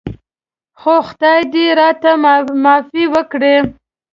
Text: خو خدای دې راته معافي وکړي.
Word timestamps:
خو 0.79 0.95
خدای 1.07 1.39
دې 1.53 1.65
راته 1.79 2.11
معافي 2.61 3.03
وکړي. 3.13 3.55